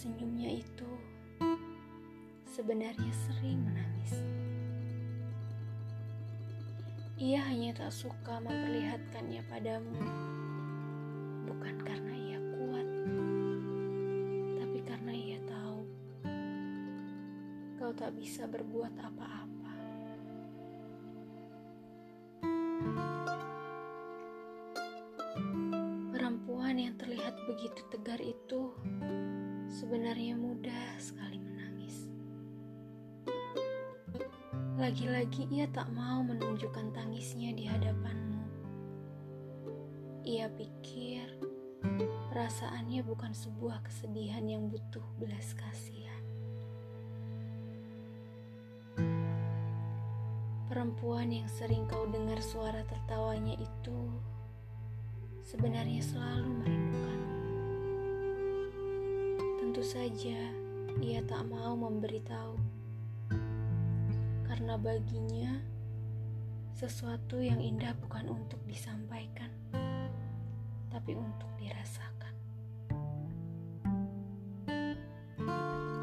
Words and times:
Senyumnya 0.00 0.48
itu 0.64 0.88
sebenarnya 2.48 3.12
sering 3.12 3.60
menangis. 3.60 4.16
Ia 7.20 7.36
hanya 7.52 7.76
tak 7.76 7.92
suka 7.92 8.40
memperlihatkannya 8.40 9.44
padamu, 9.44 10.00
bukan 11.52 11.76
karena 11.84 12.14
ia 12.16 12.40
kuat, 12.40 12.88
tapi 14.56 14.78
karena 14.88 15.12
ia 15.12 15.38
tahu 15.44 15.84
kau 17.76 17.92
tak 17.92 18.16
bisa 18.16 18.48
berbuat 18.48 18.96
apa-apa. 18.96 19.74
Perempuan 26.16 26.80
yang 26.80 26.96
terlihat 26.96 27.36
begitu 27.44 27.84
tegar 27.92 28.20
itu 28.20 28.59
sebenarnya 30.20 30.36
mudah 30.36 30.88
sekali 31.00 31.40
menangis. 31.40 31.96
Lagi-lagi 34.76 35.48
ia 35.48 35.64
tak 35.72 35.88
mau 35.96 36.20
menunjukkan 36.20 36.92
tangisnya 36.92 37.56
di 37.56 37.64
hadapanmu. 37.64 38.44
Ia 40.28 40.52
pikir 40.52 41.24
perasaannya 42.36 43.00
bukan 43.00 43.32
sebuah 43.32 43.80
kesedihan 43.88 44.44
yang 44.44 44.68
butuh 44.68 45.00
belas 45.16 45.56
kasihan. 45.56 46.20
Perempuan 50.68 51.32
yang 51.32 51.48
sering 51.48 51.88
kau 51.88 52.04
dengar 52.12 52.44
suara 52.44 52.84
tertawanya 52.84 53.56
itu 53.56 54.20
sebenarnya 55.48 56.04
selalu 56.04 56.48
merindukanmu. 56.60 56.89
Tentu 59.80 59.96
saja. 59.96 60.36
Ia 61.00 61.24
tak 61.24 61.48
mau 61.48 61.72
memberitahu, 61.72 62.52
karena 64.44 64.76
baginya 64.76 65.56
sesuatu 66.76 67.40
yang 67.40 67.56
indah 67.56 67.96
bukan 67.96 68.28
untuk 68.28 68.60
disampaikan, 68.68 69.48
tapi 70.92 71.16
untuk 71.16 71.48
dirasakan. 71.56 72.34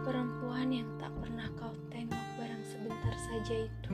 Perempuan 0.01 0.73
yang 0.73 0.89
tak 0.97 1.13
pernah 1.21 1.45
kau 1.53 1.77
tengok 1.93 2.25
barang 2.41 2.63
sebentar 2.65 3.13
saja 3.29 3.61
itu 3.61 3.93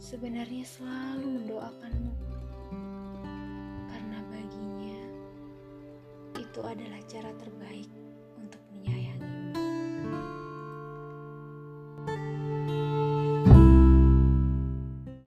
sebenarnya 0.00 0.64
selalu 0.64 1.36
mendoakanmu 1.36 2.25
itu 6.56 6.64
adalah 6.64 7.04
cara 7.04 7.36
terbaik 7.36 8.05